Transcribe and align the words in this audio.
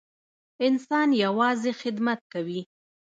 انسان 0.65 1.09
یوازې 1.23 1.71
خدمت 1.81 2.19
کوي. 2.33 2.61